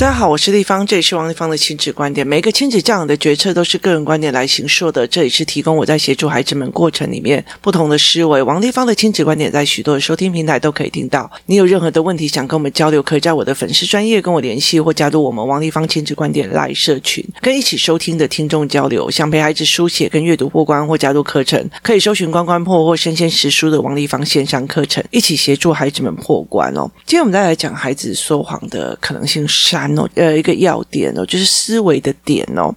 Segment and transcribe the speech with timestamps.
[0.00, 2.26] 大家好，我是丽芳，这里是王立芳的亲子观点。
[2.26, 8.42] 每个亲子教养的决策都是个人观点来形说的，这里是提供我在协助孩子们过程里面不同的思维。
[8.42, 11.30] 王立芳的亲子观点在许多的收听平台都可以听到。
[11.44, 19.10] 你有任何的问题想跟我们交流，可以在我的粉丝专页跟我联系，或加入我们王立芳亲子观点来社群，跟一起收听的听众交流。
[19.10, 26.90] 想陪孩子书写跟阅读破关或加入课程，可以搜寻关关破或生鲜识书的王立芳线上课程，一起协助孩子们破关哦。
[27.04, 29.89] 今天我们再来讲孩子说谎的可能性三。
[30.14, 32.74] 呃，一个要点哦，就是思维的点哦。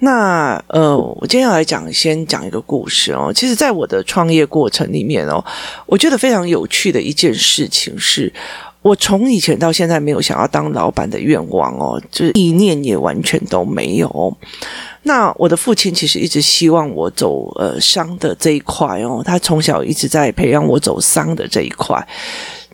[0.00, 3.32] 那呃，我今天要来讲，先讲一个故事哦。
[3.34, 5.42] 其实，在我的创业过程里面哦，
[5.86, 8.32] 我觉得非常有趣的一件事情是，
[8.82, 14.36] 我从以前到现在没有想要当老板的愿望哦，就是意念也完全都没有。
[15.04, 22.06] 那我的父亲其实一直希望我走呃商的这一块哦，他从小一直在培养我走商的这一块。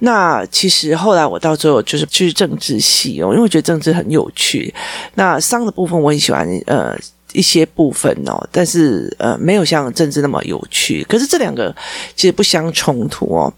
[0.05, 4.75] 那其实后来我到最后就是去政治系哦，因为我觉得政治很有趣。
[5.15, 6.99] 那商的部分我很喜欢呃
[7.33, 11.07] 一些部分哦，但是呃没有像政治那么有趣。
[11.09, 11.73] 可是这两个
[12.17, 13.53] 其实不相冲突哦。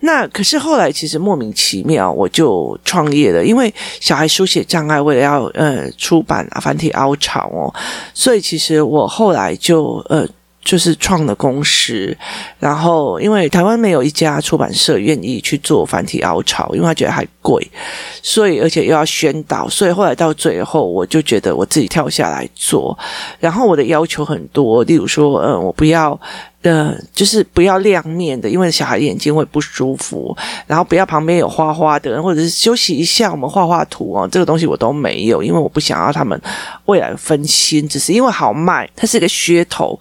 [0.00, 7.72] 那可是后来其实莫名其妙我就创业了，因为小孩书写障碍，为了要呃出版啊繁体凹槽哦，
[8.14, 10.26] 所以其实我后来就呃。
[10.64, 12.16] 就是创的公司，
[12.58, 17.68] 然后因为台湾没有一家出版社愿意去做繁体凹槽，因为他觉得还贵，
[18.22, 22.96] 所以而且又要宣导，所以后来到最后，我就觉得我自己跳下来做。
[23.40, 26.18] 然后我的要求很多，例如说，嗯，我不要，
[26.62, 30.36] 呃，就是不要亮面的，因为小孩眼睛会不舒服。
[30.66, 36.40] 然后不要旁边有花花的，或者是休息一下，我们画画图哦，这个东西我都没有，因为我不想要他们
[36.86, 39.98] 未来分心，只是因为好卖，它是一个噱头。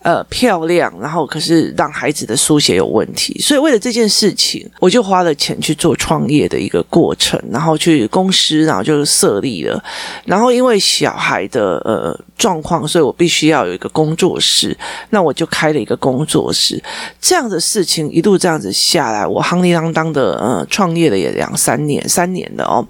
[0.00, 9.82] 呃，漂亮，然后可是让孩子的书写有问题，所以为了这件事情，我就花了钱去做创业的一个过程，然后去公司，然后就设立了，
[10.24, 14.74] 然后因为小孩的呃状况，所以我必须要有一个工作室，
[15.10, 16.82] 那我就开了一个工作室，
[17.20, 22.86] 这样的事情一路这样子下来，我夯里当当的呃创业了也两三年，三年了哦，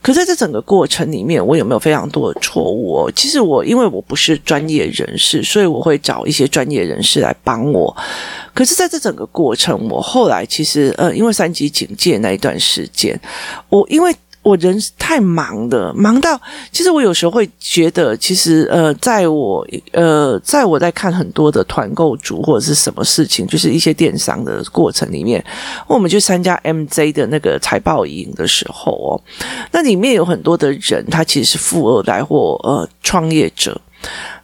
[0.00, 3.12] 可在这整个过程里面，我有没有非常多的错误哦？
[3.16, 6.48] 其实我因为我不是专业人士，所以我会找一些。
[6.52, 7.96] 专业人士来帮我，
[8.52, 13.18] 可是在这整个过程，我后来其实呃，因为三级警戒那一段时间，
[13.70, 16.40] 我因为我人太忙了，忙到
[16.72, 25.44] 其实我有时候会觉得，其实呃，在我呃，在我在看很多的团购主或者是什么事情，就是一些电商的过程里面，
[25.86, 29.20] 我们去参加 MJ 的那个财报营的时候哦，
[29.70, 33.80] 那里面有很多的人，他其实是富二代或呃创业者。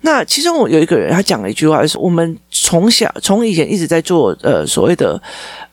[0.00, 5.20] 那其中我有一个人，他讲了一句话，就是我们从小从以前一直在做呃所谓的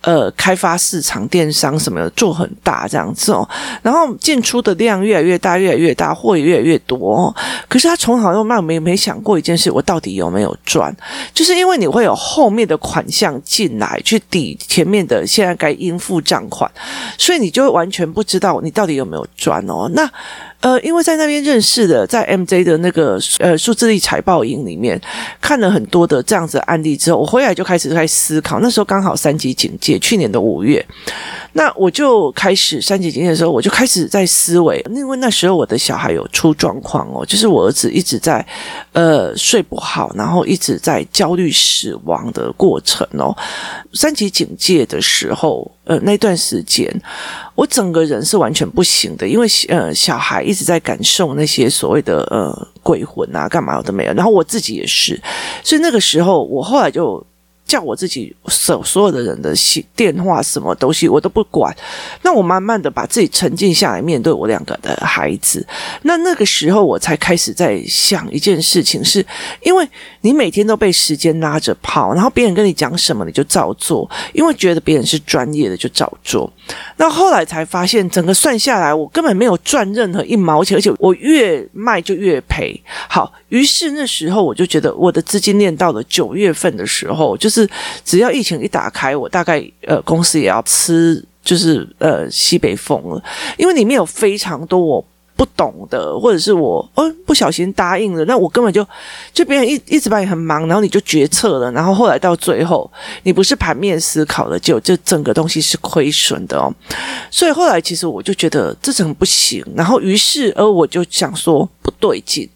[0.02, 3.48] 呃开发市场、电商什么的，做很大这样子哦，
[3.84, 7.36] 然后进出的量越来越大，越来越大，货也越来越多哦。
[7.70, 10.96] 可是他从小到大没没想过一件事，我到底有没有赚？
[11.34, 16.70] 就是因为你会有后面的款项进来去抵前面的现在该应付账款，
[17.18, 19.90] 所以你就会完全不知道你到底有没有赚哦。
[19.94, 20.10] 那。
[20.62, 25.00] 呃，因为在那边认识的，在 MJ 的那个呃数字力财报营里面
[25.42, 28.60] 看了很多的这样子案例之后，我回来就开始在思考。
[28.60, 30.86] 那时候刚好三级警戒，去年的五月，
[31.54, 38.46] 那我就开始三级警戒的时候，我就开始在思维，因为那时候我的小孩有出状况哦，就是我儿子一直在
[38.94, 43.36] 呃睡不好，然后一直在焦虑死亡的过程哦。
[43.94, 46.90] 三级警戒的时候，呃那段时间。
[47.56, 55.20] 我整个人是完全不行的，因为呃，小孩一直在感受那些所谓的呃鬼魂啊，干嘛我都没有，然后我自己也是，
[55.64, 57.26] 所以那个时候我后来就。
[57.66, 61.76] 叫我自己所所有的人的信电话什么东西我都不管，
[62.22, 65.66] 那我慢慢的把自己沉静下来面对我两个的孩子，
[66.04, 69.26] 那那个时候我才开始在想一件事情，是
[69.64, 69.84] 因为
[70.22, 76.52] 你每天都被时间拉着跑，然后别人跟你讲什么你就照做，因为觉得别人是专业的就照做，
[76.98, 82.80] 那后来才发现整个算下来我根本没有赚任何一毛钱，而且我越卖就越赔。
[83.10, 87.55] 好，于是那时候我就觉得我的资金链到了九月份的时候就是。
[87.56, 87.70] 是，
[88.04, 93.24] 只要疫情一打开，我大概呃公司也要吃，就是呃西北风了，
[93.58, 95.06] 因为里面有非常多我
[95.38, 98.86] 不懂的，或者是我哦不小心答应了，那我根本就
[99.34, 102.90] 就别人一一直把你很忙，然后你就决策了，然后后来到最后
[103.24, 106.74] 你不是盘面思考的，就这整个东西是亏损的哦。
[107.30, 112.50] 所以后来其实我就觉得这怎么不行，然后于是而我就想说不对劲。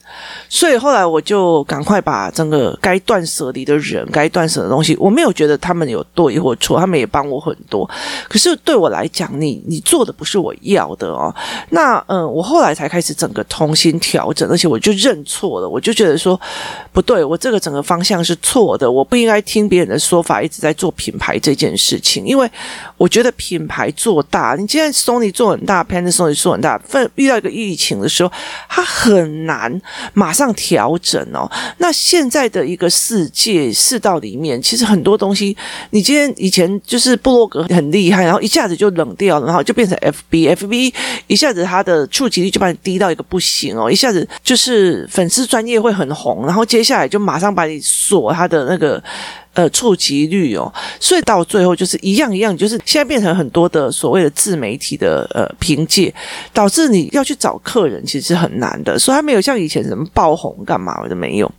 [0.50, 7.90] 所以后来我就赶快把整个该断舍离的人、该断舍的东西，我没有觉得他们有对或错，他们也帮我很多。
[8.28, 11.34] 可是对我来讲，你你做的不是我要的哦。
[11.70, 16.40] 那嗯，我后来才开始整个重新调整，而且我就认错了，我就觉得说
[16.92, 22.50] 不对，我这个整个方向是错的，我不应该听别人的说法，一直在做品牌这件事情，因为
[22.98, 28.32] 我觉得品牌做大，你既然 Sony 做很大，Panasonic 做很大，分遇到一个疫情的时候，
[28.68, 29.82] 它很难
[30.14, 31.50] 马上调整哦。
[31.78, 35.56] 那现在的一个世界世道里面，其实很多东西，
[35.92, 40.94] 你今天以前就是布洛格很厉害，然后一下子就冷掉了，然后就变成 FB，FB
[41.28, 49.02] 一下子它的触及率就把你低到一个不行哦，一下子就是粉丝专业会很红，然后接下来就马上把你锁他的那个。
[49.54, 56.14] 呃，触及率哦，所以到最后就是一样一样，就是现在变成很多的所谓的自媒体的呃凭借，
[56.54, 61.52] 导致你要去找客人其实是很难的，所以还没有像以前什么爆红干嘛的没有。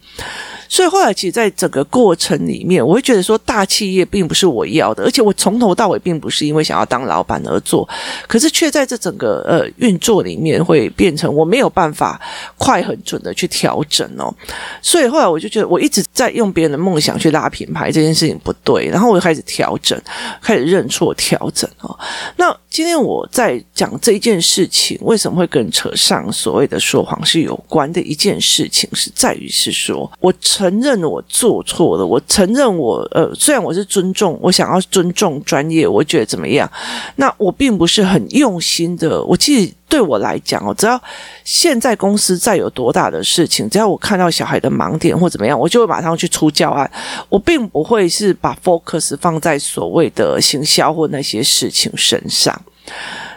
[0.71, 7.87] 所以后来，其实，在整个过程里面，我会觉得说，大企业并不是我要的，而且我从头到尾并不是因为想要当老板而做，
[8.29, 12.21] 可是却在这整个呃运作里面，会变成我没有办法
[12.57, 14.33] 快很准的去调整哦。
[14.81, 20.01] 所以后来我就觉得，我一直在用别人的梦想去拉品牌这件事情不对，然后我就开始调整，
[20.41, 21.99] 开始认错调整哦。
[22.37, 30.33] 那今天我在讲这一件事情，为什么会跟扯上所谓的说谎是有关的一件事情，是在于是说我。
[30.61, 36.71] 承认我做错了，我承认我呃，虽然我是尊重，我想要尊重专业，我觉得怎么样？
[37.17, 39.25] 那我并不是很用心的。
[39.25, 41.01] 我其实对我来讲哦，只要
[41.45, 46.91] 现在公司再有多大的事情，只要我看到小孩的盲点或怎么样，我就会马上去出教案。
[47.31, 52.61] 我并不会是把 focus 放在所谓的行销或那些事情身上。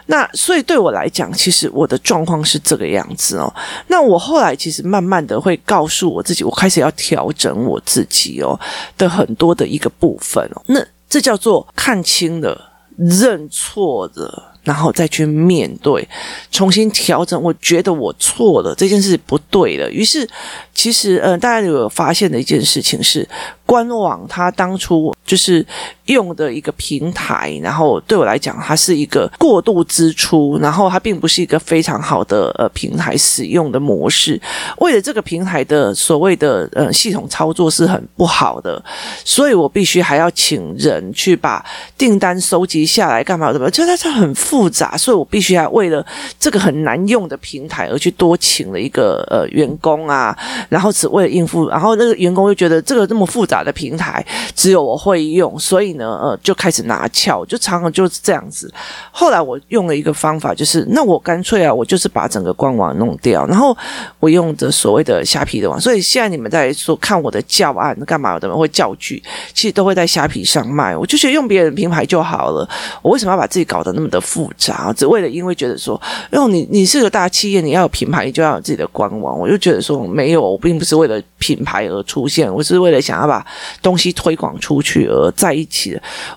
[0.06, 3.52] 那所以对我来讲，其实我的状况是这个样子哦。
[3.88, 8.58] 那我后来其实慢慢的会告诉我自己，我开始要调整我自己哦
[8.98, 10.62] 的很多的一个部分哦。
[10.66, 14.50] 那这叫做看清了、认错了。
[14.64, 16.08] 然后再去面对，
[16.50, 17.38] 重新调整。
[17.42, 19.90] 我觉得我错了，这件事不对了。
[19.90, 20.26] 于是，
[20.72, 23.28] 其实，呃，大家有发现的一件事情是，
[23.66, 25.62] 官网它当初就是
[26.06, 34.40] 用的一个平台，然后对我来讲，它是一个过度支出，然后它并不是一个非常好的呃平台使用的模式。
[34.78, 38.82] 为了这个平台的所谓的呃系统操作是很不好的，
[39.24, 41.64] 所以我必须还要请人去把
[41.96, 43.70] 订单收集下来，干嘛怎么？
[43.70, 44.34] 就它是很。
[44.34, 46.04] 复杂，所以我必须要为了
[46.38, 50.36] 这个很难用的平台而去多请了一个呃员工啊，
[50.68, 54.22] 然后只为了应付，然后那个员工又觉得这个这么复杂的平台
[54.54, 58.72] 只有我会用，所以呢呃就开始拿翘，就常常就是这样子。
[59.10, 63.76] 后来我用了一个方法，就是那我干脆啊，我就是把整个官网弄掉，然后
[64.20, 70.96] 我用着所谓的虾皮的网，所以现在你们在说看我的教案干嘛的，会教具，其实都会在虾皮上卖。
[70.96, 72.68] 我就觉得用别人的平台就好了，
[73.02, 74.44] 我为什么要把自己搞得那么的复？
[74.56, 76.00] 杂，只为了因为觉得说，
[76.30, 79.38] 因为你你是个大企业，你要有品牌，你就要有自己的官网。
[79.38, 83.44] 我就觉得说，没有，我并不是为了品牌而出现，我是为了想要把
[83.82, 85.83] 东西推广出去而在一起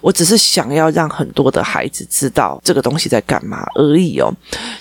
[0.01, 4.33] 我只是想要让很多的孩子知道这个东西在干嘛而已哦。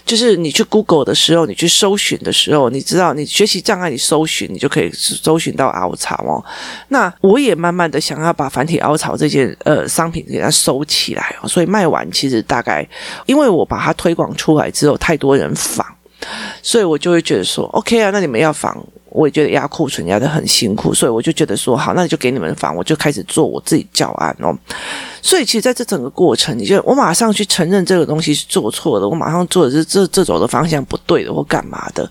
[0.04, 6.44] 就是你去 Google 的时候，你去搜寻的时候，你知道你学习障碍，你搜寻你就可以搜寻到凹槽哦。
[6.88, 12.86] 那我也慢慢的想要把繁体凹槽这件呃商品给它收起来哦，所以卖完其实大概。
[13.26, 15.84] 因为我把它推广出来之后，太多人仿，
[16.62, 18.76] 所以我就会觉得说，OK 啊，那你们要仿，
[19.16, 24.54] 我也觉得压库存压得很辛苦，所以我就觉得说，好，那就给你们房，我就开始做我自己教案哦。
[25.22, 32.08] 所以其实在这整个过程，你就我马上去承认这个东西是做错了，我马上做的是这这走的方向不对的，或干嘛的，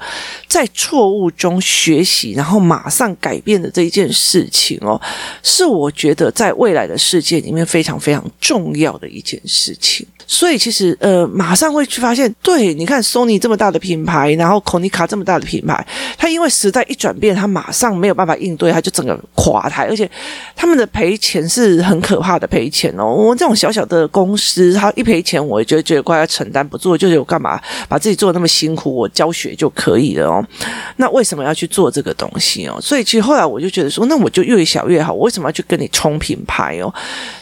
[0.48, 5.00] 在错误中学习，然后马上改变的这一件事情哦，
[5.44, 10.06] 是我觉得在未来的世界里面非常非常重要的一件事情。
[10.28, 15.86] 所以其实呃，马上会去发现，对，你看 Sony 这么大的品牌，然后 Konica 这么大的品牌，
[16.18, 20.10] 它因为时代一转变，他马上没有办法应对，他就整个垮台，而且
[20.56, 23.06] 他们的赔钱是很可怕的赔钱哦。
[23.06, 27.60] 我们这种小小的公司，他一赔钱，我也觉得觉得快要承担不住，就是我干嘛
[27.90, 30.46] 把自己做的那么辛苦，我教学就可以了哦。
[30.98, 32.80] 那为什么要去做这个东西哦？
[32.82, 36.94] 所以其实后来我就觉得说，那我就越小越好，我为什么要去跟你冲品牌哦？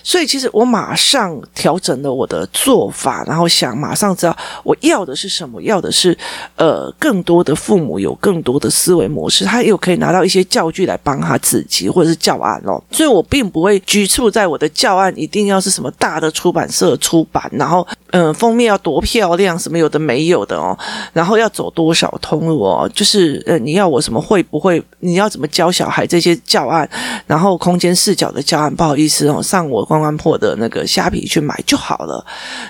[0.03, 2.47] 所以其实我马上调整了我的。
[2.53, 6.15] 做法，然后想马上知道我要的是什么，要的是
[6.55, 12.81] 呃更多的父母有更多的思维模式他有可以拿到一些教具来帮他自己，或者是教案哦。
[12.91, 20.77] 所以我并不会局促在我的教案一定要是什么大的出版社出版，然后嗯、封面要多漂亮，什么有的没有的哦，
[21.13, 26.87] 然后要走多少通路哦，就是呃，你要我什么会不会，你要怎么教小孩这些教案，
[27.25, 32.23] 然后空间视角的教案，不好意思哦，上我关关破的那个虾皮去买就好了，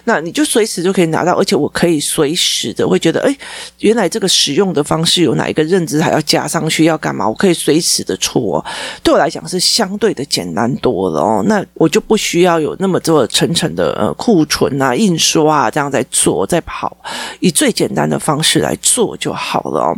[0.05, 3.37] 那你就随时就可以拿到，而且我可以随时的会觉得，哎，
[3.79, 7.27] 原来这个使用的方式有哪一个认知还要加上去要干嘛？
[7.27, 8.65] 我可以随时的出哦，
[9.03, 16.95] 对我来讲是相对的简单多了哦，那我就不需要有那么多层层的呃库存啊、印刷啊这样在做在跑，
[17.39, 19.97] 以最简单的方式来做就好了哦，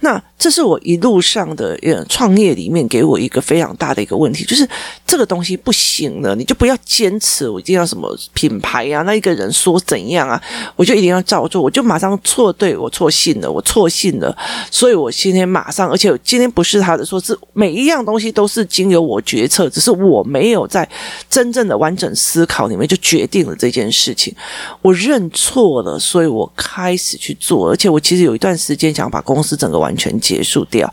[0.00, 0.22] 那。
[0.36, 4.68] 这是我一路上的呃创业里面给我一个非常大的一个问题，就是
[5.06, 9.02] 这个东西不行了，你就不要坚持，我一定要什么品牌呀？
[9.02, 10.40] 那一个人说怎样啊，
[10.76, 14.36] 我就一定要照做，我就马上错对，我错信了，我错信了，
[14.70, 20.86] 所以我今天马上，而且今天不是他的说，是每一样东西都是经由我决策，只是我没有在
[21.30, 24.34] 真正的完整思考里面就决定了这件事情，
[24.82, 30.92] 我认错了，所以我开始去做，而且我其实有一段时间想把公司整个完全解结束掉，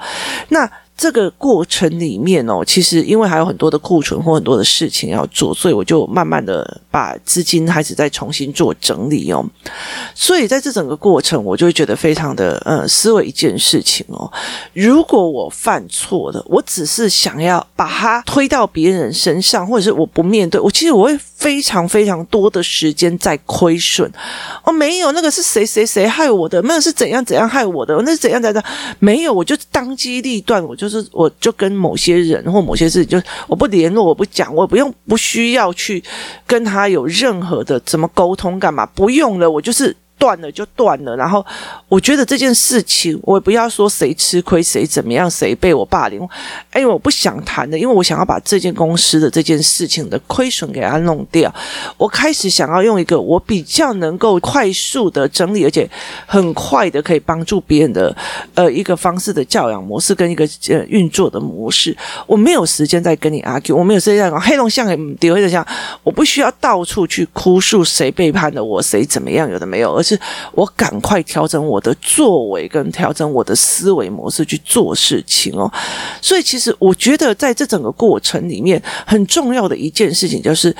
[0.50, 0.69] 那。
[0.98, 9.43] 这个过程里面哦，其实因为还有很多的库存或很多的事情要做，所以我就慢慢的把资金开始再重新做整理哦。
[10.13, 14.31] 所以在这整个过程，我就会觉得非常的呃思维一件事情哦。
[14.74, 24.07] 如果我犯错了，我只是想要把它推到别人身上，或者是我不面对，我其实我会非常非常多的时间在亏损。
[24.63, 28.63] 哦，没有，那个是谁谁谁害我的，那个是怎样怎样害我的，那是怎样怎样，
[29.00, 30.91] 没有，我就当机立断，我就。
[30.91, 36.03] 是，我就跟某些人或某些事情，就我不联络，我不讲，我不用，不需要去
[36.45, 38.88] 跟他他有任何的怎么沟通，干嘛？
[38.88, 39.95] 不用了，我就是。
[40.21, 41.43] 断了就断了，然后
[41.89, 46.21] 我觉得这件事情，我也不要说谁吃亏谁怎么样，谁被我霸凌，
[46.69, 51.51] 哎，我不想谈的，因为我想要把这间公司的这件事情的亏损给它弄掉。
[51.97, 55.89] 我开始想要用一个我比较能够快速的整理，而且
[56.27, 58.15] 很快的可以帮助别人的
[58.53, 61.97] 呃一个方式的教养模式跟一个呃运作的模式。
[62.27, 65.65] 我没有时间再跟你 argue，我没有时间在讲黑龙江很丢黑龙江，
[66.03, 70.11] 我不需要到处去哭诉谁背叛了我，谁怎么样，有的没有，而且。
[70.15, 70.22] 是
[70.53, 75.72] 我赶快调整我的作为，跟调整我的思维模式去做事情哦。
[76.22, 80.75] 所以，其实我觉得在这整个过程里面，很重要的一件事情，就是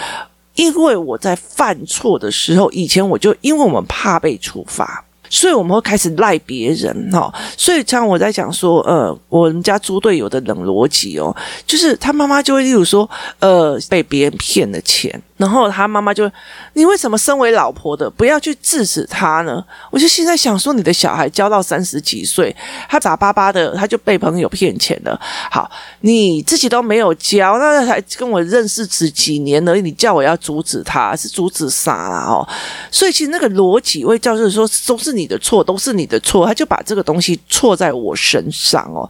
[0.56, 5.06] 因为我在犯错的时候，以前我就因为我们怕被处罚。
[5.34, 11.34] 所以我们会开始赖别人哈，所以像我在讲说，呃，我们家猪队友的冷逻辑哦，
[11.66, 13.10] 就是他妈妈就会例如说，
[13.40, 16.30] 呃，被别人骗了钱，然后他妈妈就，
[16.74, 19.64] 你为什么身为老婆的不要去制止他呢？
[19.90, 22.56] 我就现在想说，你的小孩教到三十几岁，
[22.88, 25.20] 他傻巴巴的，他就被朋友骗钱了。
[25.50, 25.68] 好，
[26.02, 32.26] 你自己都没有教，那才跟我认识只几年而已，你叫我要阻止他，是阻止啥啦？
[32.28, 32.48] 哦，
[32.92, 35.32] 所以其实那个逻辑会叫做说，都是你。
[35.32, 39.10] 的错都是你的错，他就把这个东西错在我身上哦，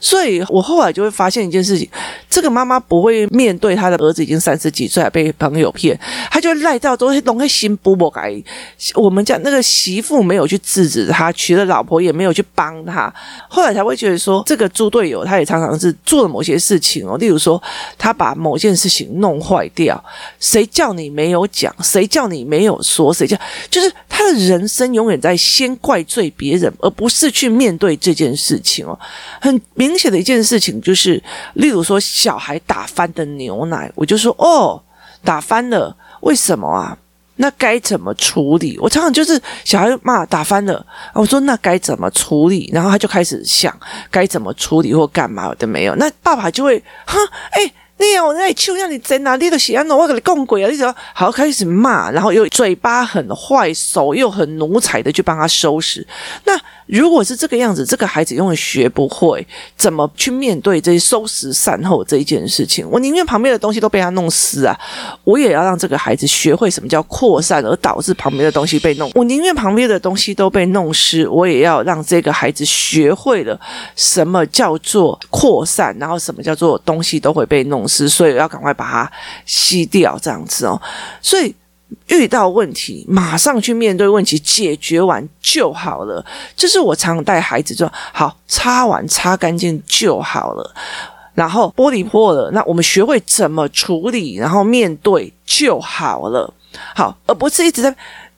[0.00, 1.88] 所以我后来就会发现一件事情：
[2.28, 5.98] 这个妈妈不会面对他的儿子已经三十几岁还被朋友骗，
[6.30, 8.32] 他就赖到都是弄个心不不改。
[8.94, 13.12] 我们家那个媳妇没有去制止他，娶了老婆也没有去帮他，
[13.48, 17.60] 后来才会觉得说，这个猪队友他也常常是做了某些事情哦，例如说
[17.98, 20.02] 他把某件事情弄坏掉，
[20.38, 21.74] 谁叫你没有讲？
[21.82, 23.12] 谁叫你没有说？
[23.12, 23.36] 谁叫
[23.68, 25.36] 就是他的人生永远在。
[25.40, 28.96] 先怪罪别人，而不是去面对这件事情哦。
[29.40, 31.20] 很明显的一件事情就是，
[31.54, 34.80] 例如说小孩打翻的牛奶，我就说哦，
[35.24, 36.96] 打翻了，为什么啊？
[37.36, 38.78] 那该怎么处理？
[38.80, 40.84] 我常常就是小孩骂打翻了，
[41.14, 42.70] 我说那该怎么处理？
[42.72, 43.74] 然后他就开始想
[44.10, 45.94] 该怎么处理或干嘛的没有。
[45.96, 47.18] 那爸爸就会哼
[47.52, 47.72] 哎。
[48.00, 50.70] 你有那就让你在哪里的喜欢，我给你供鬼啊！
[50.70, 56.06] 你说好开始骂，然后又嘴巴很坏，手又很奴才的去帮他收拾
[56.44, 56.58] 那。
[56.86, 62.84] 如果是这个样子，这个孩子永远学不会怎么去面对这些收拾善后这一件事情。
[62.90, 64.76] 我宁愿旁边的东西都被他弄湿啊，
[65.22, 69.08] 我也要让这个孩子学会什么叫扩散，而导致旁边的东西被弄。
[69.14, 73.56] 我宁愿旁边的东西都被弄湿，我也要让这个孩子学会了
[73.94, 79.12] 什么叫做扩散，然后什么叫做东西都会被弄所以要赶快把它
[79.44, 80.80] 吸掉，这样子哦。
[81.20, 81.54] 所以。
[82.06, 86.24] 遇到问题，马上去面对问题，解决完就好了。
[86.54, 90.72] 这是我常带孩子说：好，擦完擦干净就好了。
[91.34, 96.54] 然后玻璃破了，那我们学会怎么处理，然后面对就好了。
[96.94, 97.92] 好，而不是一直在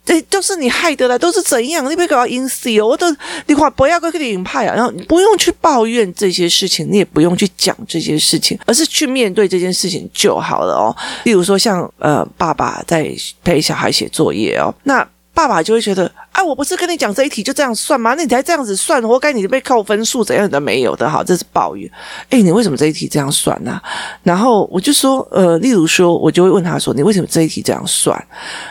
[0.04, 1.88] 这都是你害得了，都是怎样？
[1.90, 2.88] 你别搞到阴死哦！
[2.88, 3.06] 我都
[3.46, 10.94] 你话不要跟你引派啊，然后你不用去抱怨这些事情，你也不用去讲这些事情，而是去面对这件事情就好了哦。
[11.24, 13.10] 例如说，像呃，爸爸在
[13.44, 15.06] 陪小孩写作业哦，那。
[15.34, 18.14] 爸爸就会觉得，啊，我不是跟你讲这一题就这样算吗？
[18.14, 21.90] 那你还这样子算，活该你被扣分数，怎样的没有的，好，这是抱怨。
[22.30, 23.78] 诶，你为什么这一题这样算呢？
[24.22, 28.26] 然后我就说，呃，例如说，我就会问他说，你为什么这一题这样算？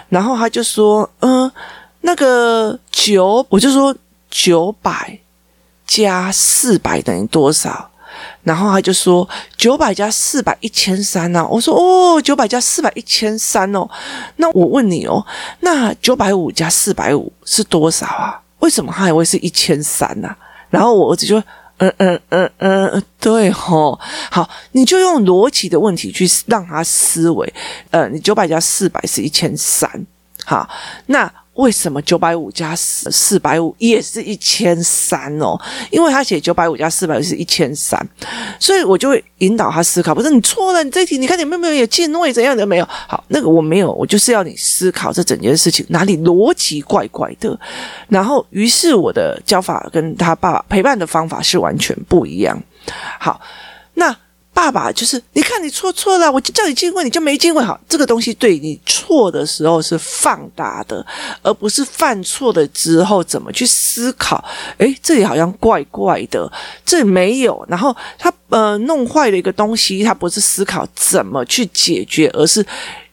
[0.10, 1.52] 然后他就说，嗯、
[2.02, 3.96] 那个九，我就说
[4.32, 5.20] 九百
[5.86, 7.91] 加四百等于多少？
[8.44, 13.88] 然后他就说九百加四百一千三呐，我说哦，九百加四百一千三哦，
[14.38, 15.26] 那我问你哦，
[15.62, 18.42] 那九百五加四百五是多少啊？
[18.60, 20.36] 为什么他还会是一千三呢？
[20.70, 21.38] 然后我儿子就
[21.78, 24.00] 嗯嗯嗯嗯，对吼，
[24.30, 27.54] 好，你就用逻辑的问题去让他思维，
[27.90, 29.90] 呃，你九百加四百是一千三，
[30.46, 30.70] 好，
[31.08, 31.32] 那。
[31.56, 35.60] 为什么九百五加四四百五也是一千三哦？
[35.90, 38.00] 因为他写九百五加四百五是一千三，
[38.60, 40.16] 所以我就会引导他思考。
[40.16, 42.86] 不是你错了，你这题你看你有没有也进位怎样的没有？
[42.90, 47.60] 好，那个我没有，我就是要你思考这整件事情哪里逻辑怪怪的。
[48.08, 52.58] 然后，于是我的教法跟他爸爸陪伴的方法是完全不一样。
[53.20, 53.42] 好，
[53.96, 54.16] 那。
[54.62, 57.64] 爸爸就是，你看你错错了，我就叫你进位，你就没进位。
[57.64, 61.04] 好，这个东西对你错的时候是放大的，
[61.42, 64.46] 而不是犯错了之后怎么去思考。
[64.78, 66.48] 诶，这里好像怪怪的，
[66.86, 67.66] 这里没有。
[67.68, 72.64] 然后他呃弄坏了一个东西，他不是思考怎么去解决，而是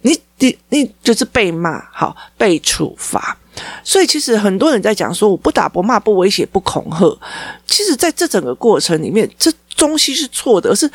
[0.02, 3.34] 你你你就是被骂，好，被处罚。
[3.82, 7.18] 所以其实很多人在讲说，我不打不骂不威胁不恐吓，
[7.66, 9.50] 其实在这整个过程里面，这。
[9.78, 10.90] 东西是错的，是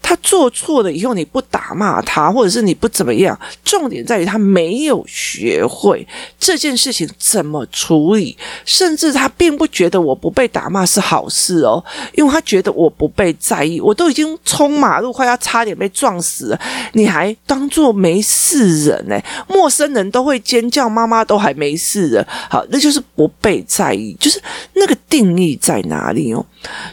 [0.00, 6.06] 他做错了以后，你不打骂他，或者是你不怎么样，重点在于他没有学会
[6.38, 16.60] 这件事情怎么处理，甚至他并不觉得我不被打骂是好事哦，因为他觉得我不被在意，我都已经冲马路快要差点被撞死了，
[16.92, 19.20] 你还当作没事人呢？
[19.46, 24.40] 陌生人都会尖叫，妈妈都还没事人，好，那就是不被在意，就是
[24.74, 26.44] 那个定义在哪里哦？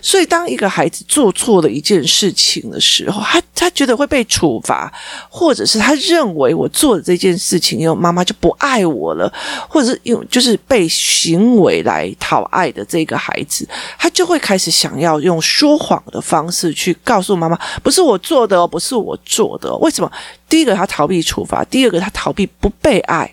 [0.02, 4.92] 所以当一个孩子做错了一件事情的时候时候，他他觉得会被处罚，
[5.30, 9.32] 或者是他认为我做的这件事情，因为妈妈就不爱我了，
[9.68, 19.78] 或者是用就是被行为来讨爱的这个孩子，他就会开始想要用说谎的方式去告诉妈妈，不是我做的哦，不是我做的哦。
[19.80, 20.10] 为什么？
[20.48, 23.30] 第一个他逃避处罚，第二个他逃避不被爱。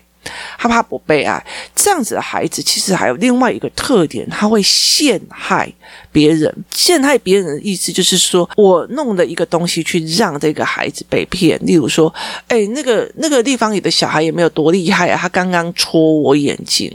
[0.57, 1.43] 他怕不被爱，
[1.75, 5.71] 这样子的孩子其实还有另外一个特点，他会陷害
[6.11, 6.53] 别人。
[6.71, 11.59] 陷害别人的意思就是说，我弄了一个东西去让这个孩子被骗。
[11.65, 12.13] 例如说，
[12.47, 16.91] 哎，那个那个地方里的小孩也没有多厉害啊，他刚刚戳我眼睛，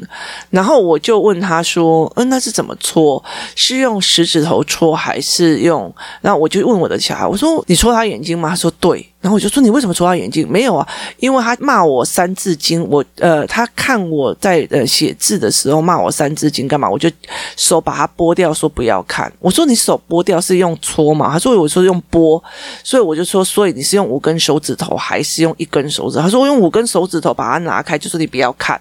[0.51, 3.23] 然后我就问他说，嗯，那是怎么戳？
[3.55, 5.93] 是用食指头戳还是用？
[6.21, 8.51] 然后我就问我的小孩，我说你戳他眼睛吗？
[8.51, 9.07] 他说对。
[9.29, 10.51] 然后我就说，你为什么戳他眼睛？
[10.51, 10.89] 没有啊，
[11.19, 16.89] 因为他骂我三字经，我呃，他看我在呃写字的时候骂我三字经干嘛？
[16.89, 17.11] 我就
[17.55, 19.31] 手把它拨掉，说不要看。
[19.39, 21.31] 我说你手拨掉是用戳嘛？
[21.31, 22.43] 他说我说用拨，
[22.83, 26.17] 所以我就说，所以你是用五根手指头还是用一根手指？
[26.17, 28.81] 他说我用五根手指头把它拿开，就说你不要看。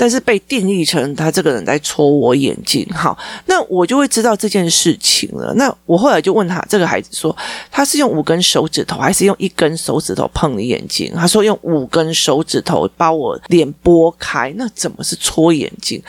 [0.00, 5.52] 但是被定义成他这个人在戳我眼睛，好，那我就会知道这件事情了。
[5.56, 7.36] 那我后来就问他这个孩子说，
[7.70, 11.12] 他是用五根手指头还是用一根手指头碰你眼睛？
[11.14, 16.02] 他说用五根手指头把我脸拨开，那怎么是戳眼睛？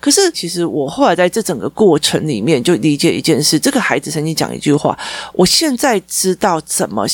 [0.00, 4.98] 可是其实我后来在这整个过程里面就理解一件事，这个孩子曾经讲一句话，
[5.34, 7.06] 我现在知道怎么。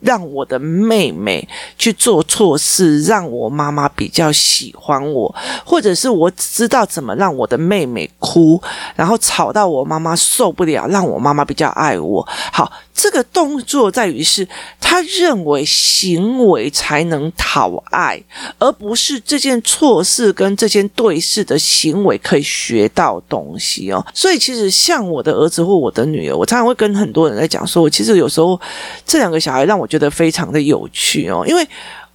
[0.00, 8.60] 让我的妹妹去做错事，让我妈妈比较喜欢我，或者是我知道怎么让我的妹妹哭，
[8.94, 12.26] 然后吵到我妈妈受不了，让我妈妈比较爱我。
[12.52, 12.70] 好。
[12.96, 14.48] 这个动作在于是，
[14.80, 18.20] 他认为行为才能讨爱，
[18.58, 24.04] 而不是这件错事跟这件对事的行为可以学到东西哦。
[24.14, 28.58] 所以，其实像我的儿子或我的女儿，我常常会跟很多人在讲说，我其实有时候
[29.04, 31.68] 这两个小孩让我觉得非常的有趣哦，因为。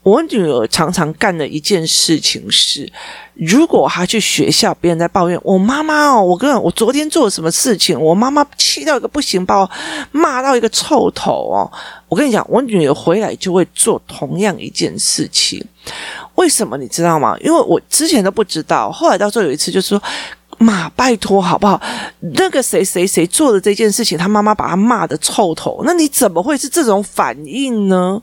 [0.03, 2.91] 我女儿常常干的一件事情是，
[3.35, 9.69] 如果她去学校，别人在抱怨我妈妈哦，我跟我昨天做了什么事情，我妈妈气到一个不行，把我
[10.11, 11.71] 骂到一个臭头哦。
[12.07, 15.63] 我跟你讲，我女儿回来就会做同样一件事情。
[16.35, 17.37] 为什么你知道吗？
[17.41, 20.01] 因为我之前都不知道，后来到时候有一次就是说。
[20.61, 21.81] 妈，拜托好不好？
[22.35, 28.21] 那个谁谁谁做的这件事情，他妈妈把他骂得臭头，那你怎么会是这种反应呢？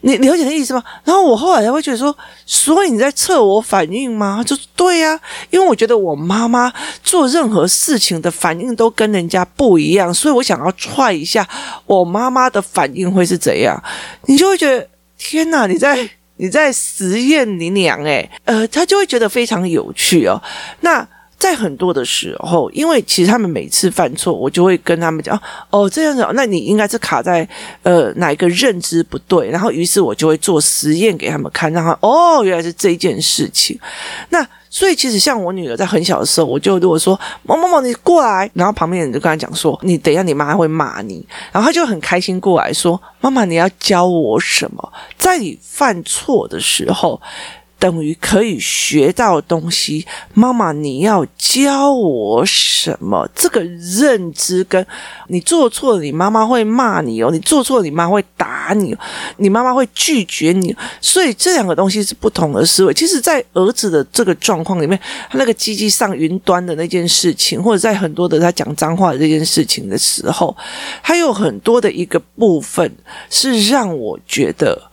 [0.00, 0.82] 你了解的意思吗？
[1.04, 4.42] 然后我后来才会觉得说，所以你在测我反应吗？
[4.44, 5.18] 就对呀、
[5.50, 11.48] 因为我觉得我妈妈做任何事情的反应都跟人家不一样，所以我想要踹一下
[11.86, 13.80] 我妈妈的反应会是怎样，
[14.26, 20.42] 你就会觉得天哪，你在你在实验你娘诶，呃，他就会觉得非常有趣哦，
[20.80, 21.06] 那。
[21.40, 27.48] 在很多的时候，因为其实他们每次犯错，我就会跟他们讲哦，这样子，那你应该是卡在
[27.82, 33.80] 呃哪一个认知不对，然后于是我就会做实验给他们看，让他哦原来是这件事情。
[34.28, 44.92] 那所以其实像我女儿在很小的时候，我就如果说某某某你过来，然后旁边人就跟他讲说，你等一下你妈会骂你，然后他就很开心过来说，妈妈你要教我什么？
[45.16, 47.18] 在你犯错的时候。
[47.80, 53.26] 等于可以学到东西，妈妈，你要教我什么？
[53.34, 54.86] 这个认知跟
[55.28, 58.94] 你做错了，你妈妈会骂你哦；你做错了，你妈会打你，
[59.38, 60.76] 你妈妈会拒绝你。
[61.00, 62.92] 所以这两个东西是不同的思维。
[62.92, 70.54] 其实，在儿子的这个状况里面，他那个机器上云端的那件事情，或者在很多的他讲脏话的这件事情的时候，
[71.00, 72.94] 还有很多的一个部分
[73.30, 74.89] 是让我觉得。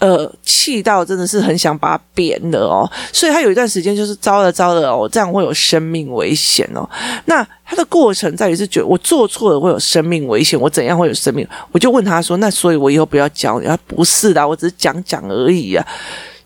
[0.00, 6.88] 呃，气到真的是很想把他扁了哦，所以他有一段时间就是糟了糟了哦，这样会有生命危险哦。
[7.26, 11.46] 那他的过程在于是觉得我做错了会有生命危险，我怎样会有生命？
[11.70, 15.86] 我就问他说：“那所以我以后不要教你？”他不是的，我只是讲讲而已啊。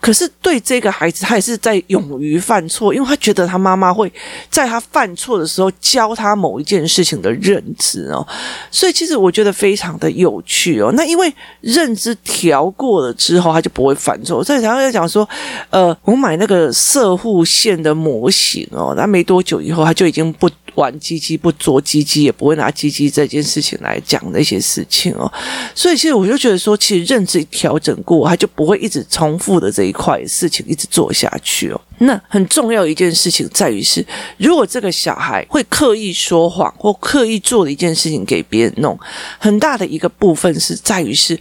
[0.05, 4.13] 可是对这个孩子，他也是在勇于犯错，因为他觉得他妈妈会
[4.51, 8.27] 在他犯错的时候教他某一件事情的认知哦，
[8.71, 10.93] 所以其实我觉得非常的有趣哦。
[10.95, 14.45] 那因为认知调过了之后，他就不会犯错。
[14.45, 15.27] 所以常常在讲说，
[15.71, 20.51] 呃，我买那个射护线的模型哦，那没多久以后，他就已经不。
[20.75, 25.33] 玩鸡鸡不捉鸡鸡，也不会拿鸡鸡这件事情来讲那些事情哦，
[25.73, 31.81] 所以其实我就觉得说，其实认知调整过，他就不会一直重复的这一块事情一直做下去哦。
[31.99, 34.05] 那很重要一件事情在于是，
[34.37, 38.99] 如果这个小孩会刻意说谎或刻意做的一件事情给别人弄，
[39.39, 41.39] 很大的一个部分是在于是，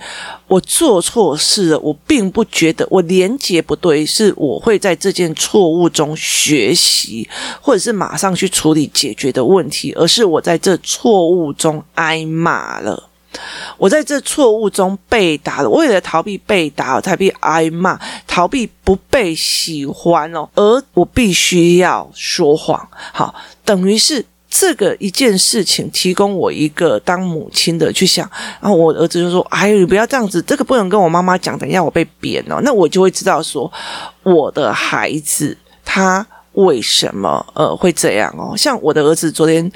[0.47, 7.27] 我做错事了，我并不觉得我连结不对，是我会在这件错误中学习，
[7.59, 13.09] 或者是马上去处理解决的问题，而是我在这错误中挨骂了。
[13.77, 22.87] 我在这错误中被打了，为了逃避被打，逃避挨骂，逃避不被喜欢哦，而我必须要说谎。
[23.11, 23.33] 好，
[23.65, 28.29] 等于是这个一件事情，提供我一个当母亲的去想。
[28.61, 33.71] 然后我儿子就说：“哎，你不要这样子，这个不能跟我妈妈讲，等一下我被扁哦。”那我就会知道说，
[34.23, 36.25] 我的孩子他。
[36.53, 38.55] 为什么呃会这样哦？
[38.55, 39.71] 像我的儿子昨天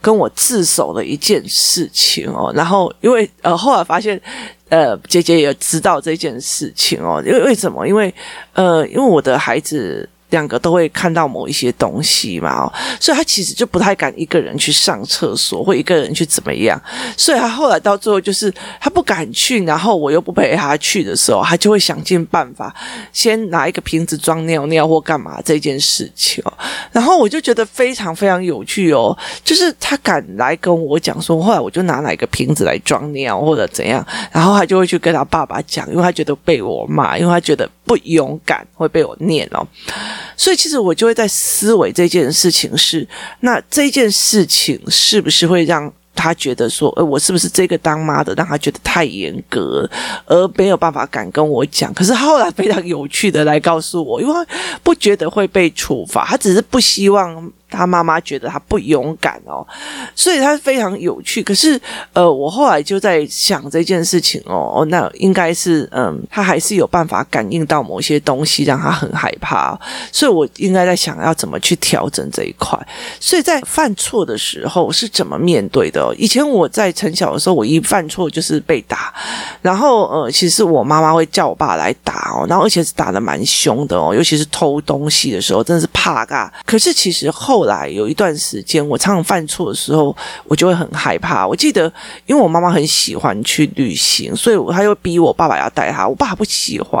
[0.00, 4.20] 跟我自首了一件事情哦，然后因为呃后来发现
[4.68, 7.86] 呃姐姐也知道这件事情哦，因为为什么？
[7.86, 8.14] 因为
[8.54, 10.08] 呃因为我的孩子。
[10.32, 16.80] 两个都会看到某一些东西嘛，所以他其实就不太敢一个人去上厕所，或一个人去怎么样。
[17.16, 22.74] 所以他后来到最后就是他不敢去，然后我又不陪他去的时候，他就会想尽办法
[23.12, 26.42] 先拿一个瓶子装尿尿或干嘛这件事情。
[26.90, 39.66] 然后我就觉得非常非常有趣哦，就是他敢来跟我讲说，后来我就拿哪一个瓶子来装尿或者怎样，然后他就会去跟他爸爸讲，因为他觉得被我骂，因为他觉得不勇敢会被我念哦。
[40.34, 43.06] 所以，其实我就会在思维这件事情是，
[43.40, 49.86] 那这件事情是不是会让他觉得说，呃，我是不是这个当妈的让他觉得太严格，
[50.24, 51.92] 而没有办法敢跟我讲？
[51.92, 54.46] 可是后来非常有趣的来告诉我，因为他
[54.82, 57.52] 不觉得会被处罚，他只是不希望。
[57.72, 59.66] 他妈妈觉得他不勇敢哦，
[60.14, 61.42] 所以他非常有趣。
[61.42, 61.80] 可是，
[62.12, 69.78] 呃，我后来就在想这件事情哦，那应该是，嗯，他还是有办法感应到某些东西，让他很害怕。
[70.12, 72.78] 所以我应该在想要怎么去调整这一块。
[73.18, 76.14] 所以在犯错的时候是怎么面对的？
[76.18, 79.14] 以前我在很小的时候，我一犯错就是被打，
[79.62, 86.52] 然后，呃，其实我妈妈会叫我爸来打哦，然后而且是打得蛮凶的哦，尤其是偷东西的时候，真的是怕嘎。
[86.66, 87.61] 可是其实后。
[87.62, 90.14] 后来有一段时间，我常常犯错的时候，
[90.48, 91.46] 我就会很害怕。
[91.46, 91.84] 我记得，
[92.26, 96.08] 因为我妈妈很喜欢去旅行，所以她又逼我爸爸要带她。
[96.08, 97.00] 我爸不喜欢，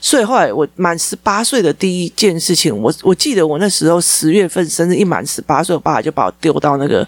[0.00, 7.06] 所以后来我满十八岁的第一件事情，我我记得我那时候十月份生日一满十八岁，我爸爸就把我丢到那个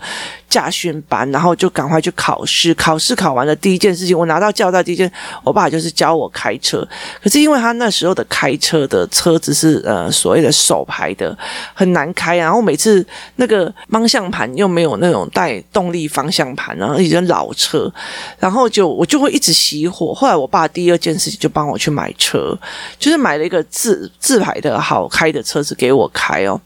[0.52, 2.74] 驾训班，然后就赶快去考试。
[2.74, 5.10] 考试考完了，第一件事情，我拿到驾照，第一件，
[5.42, 6.86] 我爸就是教我开车。
[7.22, 11.34] 可是因为他那时候的开车的车子是呃所谓的手排的，
[11.72, 12.36] 很难开。
[12.36, 13.04] 然后每次
[13.36, 17.90] 那个方向盘又没有那种带动力方向盘，然后已经老车，
[18.38, 20.12] 然后就我就会一直熄火。
[20.12, 22.54] 后来我爸第二件事情就帮我去买车，
[22.98, 26.60] 就是买了一个自自排的好开的车子给我开哦。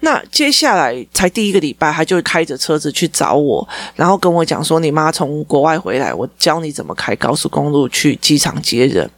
[0.00, 9.08] 那接下来才第一个礼拜，他就开着车子去找我，然后跟我讲说：“你妈从国外回来，我教你怎么开高速公路去机场接人。”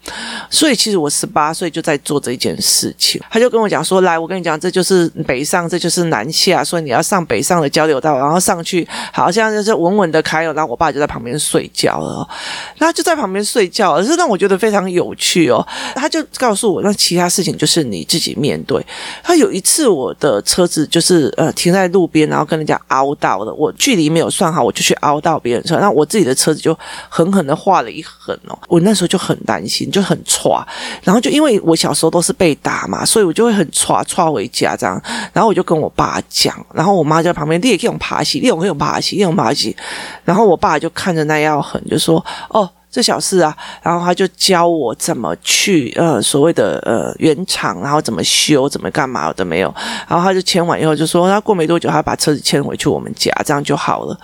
[0.50, 3.22] 所以其实我十八岁就在做这件事情。
[3.30, 12.28] 他就跟我讲说：“来，我跟你讲，这就是北上，这就是南下，所以你要上北上的交流道，然后上去，好像就是稳稳的开了。”然后我爸就在旁边睡觉了，
[12.76, 15.64] 他就在旁边睡觉，而是让我觉得非常有趣哦。
[15.94, 18.84] 他就告诉我，那其他事情就是你自己面对。
[19.22, 20.68] 他有一次我的车。
[20.86, 26.76] 就是呃停在路边，然后跟人家凹到的，我距离没有算好，我就去凹到别人车，那我自己的车子就
[27.08, 28.58] 狠狠的划了一痕哦。
[28.68, 30.64] 我那时候就很担心，就很剉，
[31.02, 35.00] 然后就因为我小时候都是被打嘛，所以我就会很剉剉回家这样。
[35.32, 39.76] 然后我就跟我爸讲，然后我妈在旁边，你也可以用爬起，你也可以用爬起，你用爬起。
[40.24, 42.68] 然后我爸就看着那要痕，就说哦。
[42.92, 49.74] 这小事啊，然后他就教我怎么去呃所谓的呃原厂，然后怎么修，怎么干嘛的没有，
[50.06, 54.16] 然后他就签完以后就说，他过没多久他把车子迁回去我们家，这样就好了。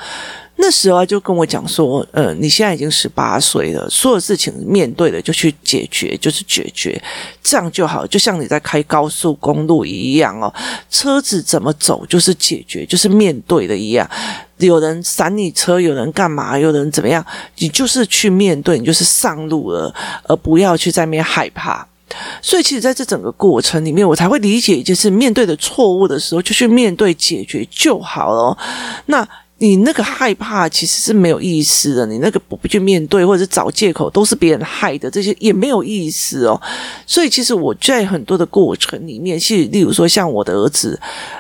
[0.61, 7.01] 那时候就跟我讲说，呃，你现在已经十八岁了，所有事情面对的就去解决，就是解决，
[7.43, 10.53] 这样就好，就像你在开高速公路一样哦，
[10.91, 14.11] 车子怎么走就是解决，就是面对的一样。
[14.57, 17.25] 有人闪你车，有人干嘛，有人怎么样，
[17.59, 19.95] 你就是去面对，你就是上路了，
[20.25, 21.87] 而不要去在那边害怕。
[22.43, 28.59] 所以，其实在这整个过程里面，我才会理解，就是面对的错误的时候，就去面对解决就好了。
[29.07, 29.29] 那。
[29.61, 36.61] 你那个害怕其实是没有意思的，你那个不去面对或者是找借口，都是别人害的，这些也没有意思哦。
[37.05, 40.99] 所以其实我在很多的过程里面，是例如说像我的儿子，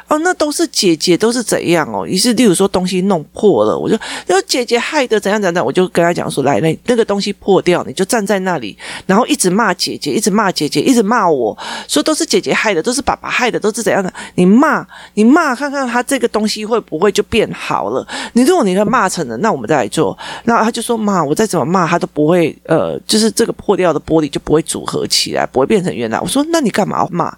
[0.08, 2.04] 哦，那都是姐姐都是怎样哦。
[2.04, 8.76] 于是例如说东西弄破了，我就要姐姐害的怎样怎样，我就跟他讲说，来，那那个东西破掉，你就站在那里，
[9.06, 14.12] 然后一直骂姐姐，一直骂姐姐，一直骂我说都是姐姐害的，都是爸爸害的，都是怎样的？
[14.34, 18.04] 你骂，你骂看看他这个东西会不会就变好了？
[18.32, 20.16] 你如果你跟骂成了，那我们再来做。
[20.44, 26.20] 那他就说骂，我再怎么骂他都不会，呃，就是这个破掉的玻璃就不会组合起来，不会变成原来。
[26.20, 27.36] 我说那你干嘛骂？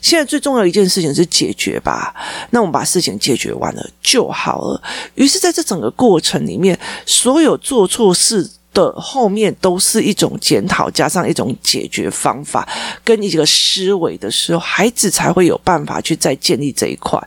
[0.00, 2.14] 现在最重要一件事情是解决吧。
[2.50, 4.82] 那我们把事情解决完了就好了。
[5.14, 8.50] 于是在这整个过程里面，所有做错事。
[8.72, 12.68] 的后面都是一种检讨，加上一种解决方法
[13.04, 17.20] 跟一个思维的时候，孩子才会有办法去再建立这一块。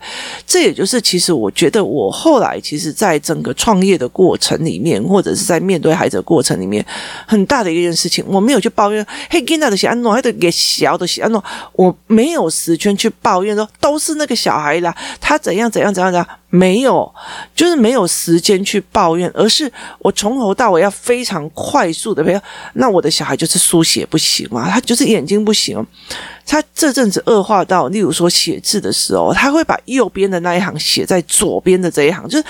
[0.45, 6.85] 这也就是其实我觉得我后来其实在整个创业的过程里面，或者是在面对孩子过程里面，
[7.27, 9.05] 很大的一件事情，我没有去抱怨。
[9.29, 16.27] 嘿，囡仔的是安诺，还得给小的是安诺，我没有时间去抱怨说都是那个小孩啦，他怎样怎样怎样怎样。
[16.55, 17.13] 没有，
[17.53, 22.39] 就是没有时间去抱怨，而是我从头到尾要非常快速的，比如
[22.73, 25.85] 那我的小孩就是书写不行嘛，他就是眼睛不行，
[26.45, 32.45] 他这阵子恶化到，例如说写字的时候，他会把右边的那一行写在左边的这一行，就是。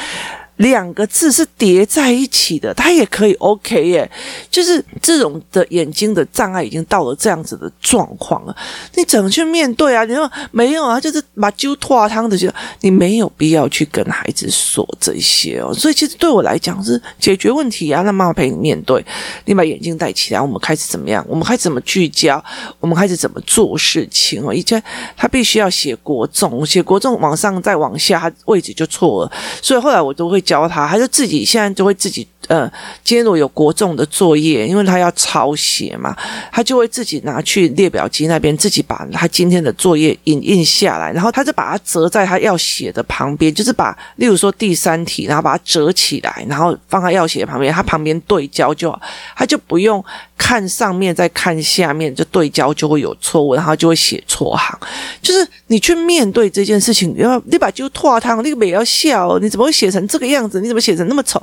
[0.57, 4.09] 两个字是叠在一起的，他也可以 OK 耶，
[4.49, 8.55] 就是这种的眼睛的障碍已经到了这样子的状况了，
[8.95, 10.05] 你怎么去面对啊？
[10.05, 15.73] 你说没有啊，就是把揪拖汤的，就你没有必要去跟孩子说这些哦。
[15.73, 19.05] 所以其实对我来讲是解决问题啊，让妈妈陪你面对，
[19.43, 21.25] 你把眼镜戴起来，我们开始怎么样？
[21.27, 22.41] 我们开始怎么聚焦？
[22.79, 24.53] 我们开始怎么做事情哦？
[24.53, 24.81] 以前
[25.17, 30.44] 他必须要写国中，写国中往上再往下，他位置就错了，所以后来我都会。
[30.45, 32.71] 教他，他就自己现在就会自己，呃，
[33.03, 36.15] 今天如果有国中的作业，因为他要抄写嘛，
[36.51, 49.01] 他就会自己拿去列表机那边，自己把他今天的作业影印下来，然后他就把它折在他要写的旁边，就是把，例如说第三题，然后把它折起来，然后放他要写的旁边，他旁边对焦就好，
[49.35, 50.03] 他就不用
[50.37, 54.77] 看上面再看下面，就对焦就会有错误，然后就会写错行。
[55.21, 60.61] 就是你去面对这件事情，你要你把就拖汤，那个也要笑，你怎么会写成这个样子？
[60.61, 61.41] 你怎么写成那么丑？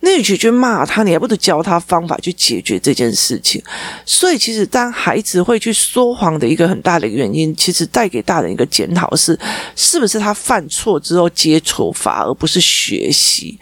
[0.00, 3.62] 那你去去骂他，你还不如教他方法去解决这件事情？
[4.06, 9.38] 所以，其实当孩子会去说谎的一个很大的原因，其实带给大人一个检讨是：
[9.74, 13.58] 是不是他犯错之后接处罚，而不是学习？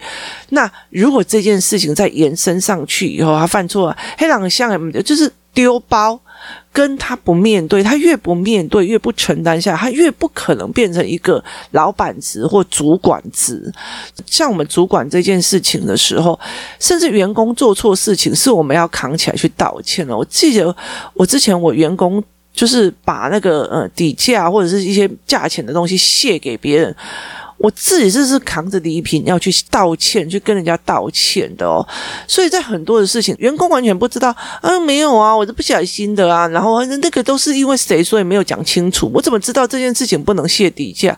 [0.49, 6.19] 那如果这件事情再延伸上去以后，他犯错了，黑狼像就是丢包。
[6.77, 13.73] 跟他不面对，他越不面对，越不承担下，他越不可能变成一个老板职或主管职。
[14.27, 16.39] 像我们主管这件事情的时候，
[16.79, 20.15] 甚至员工做错事情，是我们要扛起来去道歉的。
[20.15, 20.75] 我记得
[21.15, 26.95] 我之前我员工就是把那个呃底价或者是一些价钱的东西卸给别人。
[27.57, 31.85] 我自己这是扛着礼品要去道歉，去跟人家道歉的哦。
[32.27, 34.29] 所以在很多的事情，员工完全不知道，
[34.61, 36.47] 啊，没有啊，我是不小心的啊。
[36.49, 39.09] 然后那个都是因为谁，所以没有讲清楚。
[39.13, 41.17] 我怎么知道这件事情不能卸底价？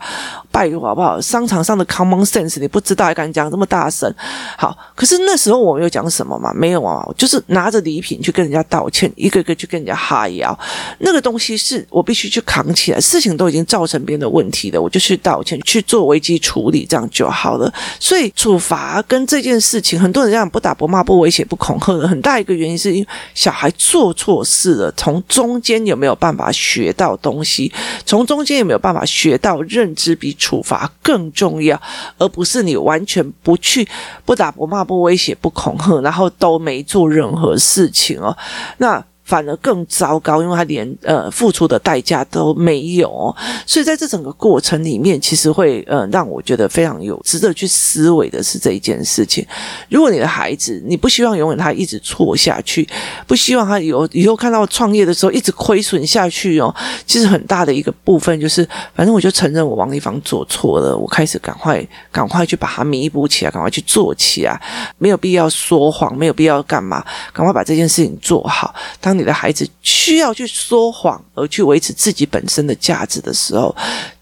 [0.52, 1.20] 拜托好不好？
[1.22, 4.12] 商场上的 common sense 你不知道，还敢讲这么大声？
[4.58, 6.54] 好，可是那时候我们有讲什么嘛？
[6.54, 10.58] 没有啊，就是拿着礼品去跟人家道歉，一个个去跟人家哈腰。
[11.00, 16.40] 那个东西是我必须去扛起来，事情都已经造成别人的问题了，我就去道歉，去做危机。
[16.50, 27.72] 处理这样就好了，所以处罚跟这件事情，很多人这样不打不骂不威胁不恐吓的很大一个原因，是因为小孩做错事了，从中间有没有办法学到东西，
[28.06, 31.80] 从中间有没有办法学到认知比处罚更重要，
[32.18, 33.88] 而不是你完全不去
[34.26, 38.36] 不打不骂不威胁不恐吓，然后都没做任何事情哦，
[38.78, 39.04] 那。
[39.30, 49.46] 反而更糟糕，因为他连呃付出的代价都没有，所以在这整个过程里面，其实会呃让我觉得非常有值得去思维的是这一件事情。
[49.88, 52.90] 如果你的孩子，你不希望永远他一直错下去，
[53.28, 56.74] 不希望他有以后看到创业的时候一直亏损下去哦，
[57.06, 64.60] 其实很大的一个部分就是，反正我就承认我王丽芳做错了，我开始赶快赶快去把它弥补起来，赶快去做起来，
[64.98, 68.74] 没有必要说谎，没有必要干嘛，赶快把这件事情做好。
[69.00, 73.76] 当你的孩子需要去说谎而去维持自己本身的价值的时候，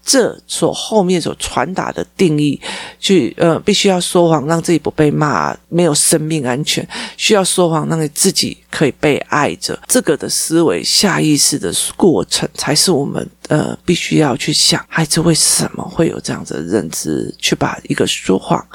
[0.04, 2.60] 这所后面所传达的定义，
[2.98, 18.66] 去呃，必须要说谎让自己不被骂，没有生命安全，需要说谎让你自己可以被爱着，这个的思维下意识的过程，才是我们呃必须要去想，孩子为什么会有这样子的认知，去把一个说谎。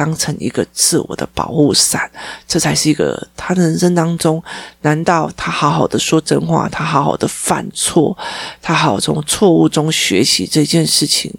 [0.00, 2.10] 当成一个自我的保护伞，
[2.48, 4.42] 这才是一个他的人生当中。
[4.80, 8.16] 难道他好好的说真话，他好好的犯错，
[8.62, 11.30] 他好从错误中学习这件事情，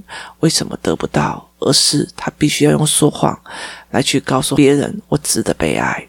[0.42, 1.50] 为什么得不到？
[1.58, 3.36] 而是他必须要用说谎
[3.90, 6.08] 来去告诉别人：我值得被爱，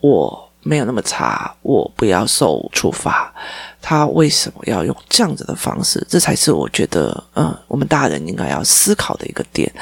[0.00, 3.32] 我没有那么差，我不要受处罚。
[3.80, 6.04] 他为什么要用这样子的方式？
[6.10, 9.72] 这才是我觉得，嗯，我们大人应该要思考的一个点。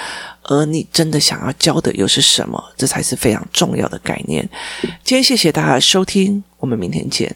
[0.43, 2.63] 而你真的想要教的又是什么？
[2.77, 4.47] 这才是非常重要的概念。
[5.03, 7.35] 今天谢谢大家的收听，我们明天见。